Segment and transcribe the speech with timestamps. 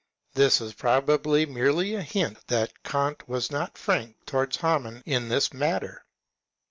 [0.33, 5.29] This is pro bably merely a hint that Kant was not frank towards Hamaun in
[5.29, 6.03] this matter.